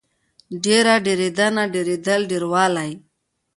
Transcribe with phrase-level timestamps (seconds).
[0.63, 2.91] ډېر، ډېرېدنه، ډېرېدل، ډېروالی